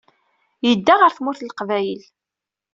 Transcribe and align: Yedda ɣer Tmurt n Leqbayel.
Yedda 0.67 0.93
ɣer 0.95 1.11
Tmurt 1.13 1.41
n 1.41 1.47
Leqbayel. 1.49 2.03